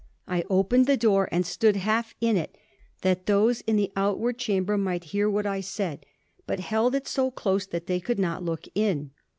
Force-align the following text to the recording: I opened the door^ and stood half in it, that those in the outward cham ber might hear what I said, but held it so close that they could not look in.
I 0.27 0.43
opened 0.49 0.87
the 0.87 0.97
door^ 0.97 1.27
and 1.31 1.45
stood 1.45 1.75
half 1.75 2.15
in 2.19 2.35
it, 2.35 2.57
that 3.03 3.27
those 3.27 3.61
in 3.67 3.75
the 3.75 3.91
outward 3.95 4.39
cham 4.39 4.63
ber 4.63 4.75
might 4.75 5.03
hear 5.13 5.29
what 5.29 5.45
I 5.45 5.61
said, 5.61 6.07
but 6.47 6.59
held 6.59 6.95
it 6.95 7.07
so 7.07 7.29
close 7.29 7.67
that 7.67 7.85
they 7.85 7.99
could 7.99 8.17
not 8.17 8.41
look 8.43 8.63
in. 8.73 9.11